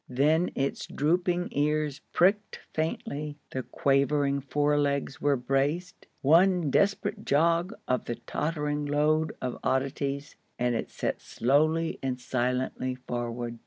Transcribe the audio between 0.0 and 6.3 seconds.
Then its drooping ears pricked faintly, the quavering forelegs were braced,